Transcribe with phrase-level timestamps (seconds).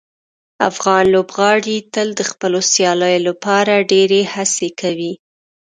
[0.69, 5.13] افغان لوبغاړي تل د خپلو سیالیو لپاره ډیرې هڅې کوي.